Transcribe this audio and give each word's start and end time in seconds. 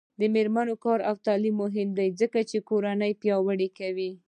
د 0.19 0.21
میرمنو 0.33 0.75
کار 0.83 0.99
او 1.09 1.15
تعلیم 1.25 1.55
مهم 1.63 1.89
دی 1.97 2.09
ځکه 2.21 2.39
چې 2.49 2.57
کورنۍ 2.69 3.11
پیاوړتیا 3.21 3.69
کوي. 3.79 4.11